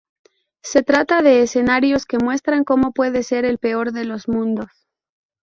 [0.63, 4.87] Se trata de escenarios que muestran como puede ser el peor de los mundos.